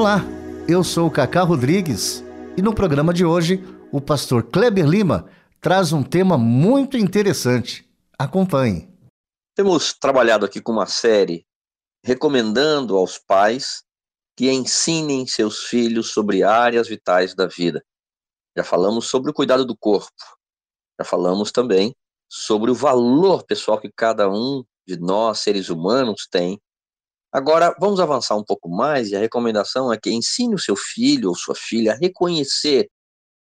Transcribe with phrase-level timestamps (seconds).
[0.00, 0.20] Olá,
[0.66, 2.24] eu sou o Cacá Rodrigues
[2.56, 5.28] e no programa de hoje o pastor Kleber Lima
[5.60, 7.86] traz um tema muito interessante.
[8.18, 8.88] Acompanhe.
[9.54, 11.44] Temos trabalhado aqui com uma série
[12.02, 13.82] recomendando aos pais
[14.34, 17.84] que ensinem seus filhos sobre áreas vitais da vida.
[18.56, 20.24] Já falamos sobre o cuidado do corpo,
[20.98, 21.94] já falamos também
[22.26, 26.58] sobre o valor pessoal que cada um de nós, seres humanos, tem.
[27.32, 31.28] Agora, vamos avançar um pouco mais e a recomendação é que ensine o seu filho
[31.28, 32.90] ou sua filha a reconhecer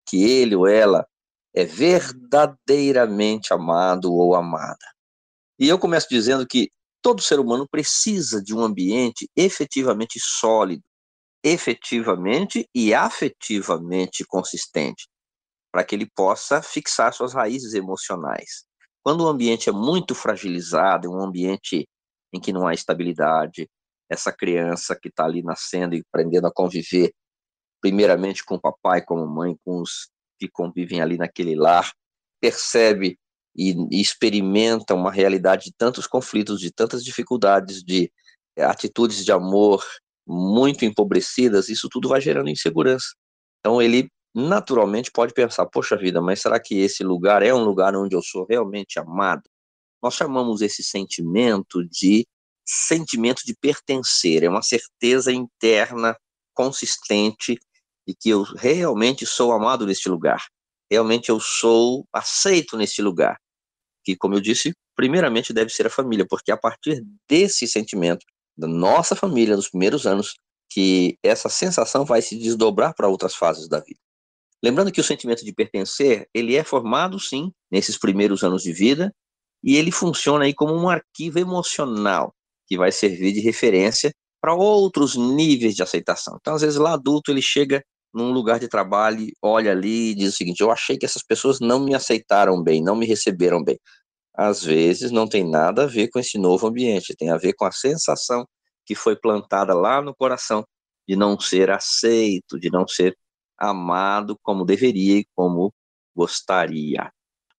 [0.04, 1.06] que ele ou ela
[1.54, 4.86] é verdadeiramente amado ou amada.
[5.58, 10.82] E eu começo dizendo que todo ser humano precisa de um ambiente efetivamente sólido,
[11.42, 15.08] efetivamente e afetivamente consistente,
[15.72, 18.64] para que ele possa fixar suas raízes emocionais.
[19.02, 21.88] Quando o ambiente é muito fragilizado, um ambiente
[22.32, 23.68] em que não há estabilidade,
[24.08, 27.12] essa criança que está ali nascendo e aprendendo a conviver,
[27.80, 31.92] primeiramente com o papai, com a mãe, com os que convivem ali naquele lar,
[32.40, 33.18] percebe
[33.56, 38.12] e, experimenta uma realidade de tantos conflitos, de tantas dificuldades, de
[38.56, 39.82] eh, atitudes de amor
[40.26, 43.14] muito empobrecidas, isso tudo vai gerando insegurança.
[43.60, 47.96] Então ele naturalmente pode pensar: poxa vida, mas será que esse lugar é um lugar
[47.96, 49.42] onde eu sou realmente amado?
[50.02, 52.26] Nós chamamos esse sentimento de
[52.66, 56.16] sentimento de pertencer, é uma certeza interna
[56.52, 57.58] consistente
[58.06, 60.44] de que eu realmente sou amado neste lugar,
[60.90, 63.38] realmente eu sou aceito neste lugar.
[64.04, 68.24] Que, como eu disse, primeiramente deve ser a família, porque a partir desse sentimento
[68.56, 70.34] da nossa família nos primeiros anos
[70.70, 74.00] que essa sensação vai se desdobrar para outras fases da vida.
[74.62, 79.14] Lembrando que o sentimento de pertencer, ele é formado sim nesses primeiros anos de vida
[79.62, 82.34] e ele funciona aí como um arquivo emocional
[82.66, 86.36] que vai servir de referência para outros níveis de aceitação.
[86.40, 87.82] Então, às vezes lá adulto ele chega
[88.14, 91.60] num lugar de trabalho, olha ali e diz o seguinte: eu achei que essas pessoas
[91.60, 93.78] não me aceitaram bem, não me receberam bem.
[94.34, 97.64] Às vezes não tem nada a ver com esse novo ambiente, tem a ver com
[97.64, 98.46] a sensação
[98.84, 100.64] que foi plantada lá no coração
[101.08, 103.16] de não ser aceito, de não ser
[103.58, 105.72] amado como deveria e como
[106.14, 107.10] gostaria.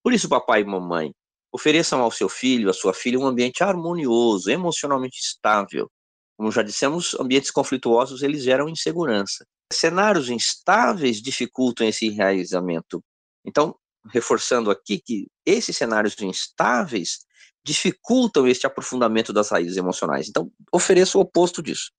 [0.03, 1.11] Por isso, papai e mamãe,
[1.51, 5.89] ofereçam ao seu filho, à sua filha, um ambiente harmonioso, emocionalmente estável.
[6.37, 13.03] Como já dissemos, ambientes conflituosos eles geram insegurança cenários instáveis dificultam esse enraizamento.
[13.45, 13.75] Então,
[14.09, 17.19] reforçando aqui que esses cenários instáveis
[17.63, 20.29] dificultam este aprofundamento das raízes emocionais.
[20.29, 21.91] Então, ofereça o oposto disso.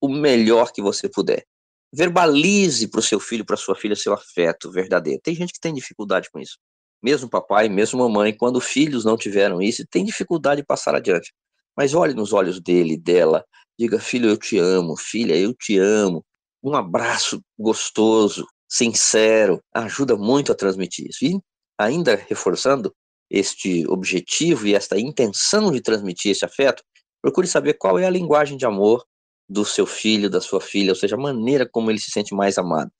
[0.00, 1.46] O melhor que você puder.
[1.92, 5.20] Verbalize para o seu filho, para sua filha, seu afeto verdadeiro.
[5.22, 6.58] Tem gente que tem dificuldade com isso.
[7.04, 11.34] Mesmo papai, mesmo mamãe, quando filhos não tiveram isso, tem dificuldade de passar adiante.
[11.76, 13.44] Mas olhe nos olhos dele, dela,
[13.78, 16.24] diga: filho, eu te amo, filha, eu te amo
[16.64, 21.22] um abraço gostoso, sincero, ajuda muito a transmitir isso.
[21.26, 21.38] E
[21.78, 22.90] ainda reforçando
[23.30, 26.82] este objetivo e esta intenção de transmitir esse afeto,
[27.20, 29.04] procure saber qual é a linguagem de amor
[29.46, 32.56] do seu filho, da sua filha, ou seja, a maneira como ele se sente mais
[32.56, 32.90] amado.